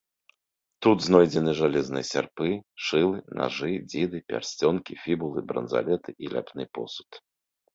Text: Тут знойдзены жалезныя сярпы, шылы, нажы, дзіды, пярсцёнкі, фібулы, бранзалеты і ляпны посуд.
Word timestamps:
Тут 0.85 0.97
знойдзены 1.07 1.51
жалезныя 1.59 2.05
сярпы, 2.13 2.47
шылы, 2.85 3.17
нажы, 3.41 3.71
дзіды, 3.93 4.17
пярсцёнкі, 4.33 4.93
фібулы, 5.05 5.39
бранзалеты 5.53 6.09
і 6.25 6.33
ляпны 6.33 6.63
посуд. 6.81 7.25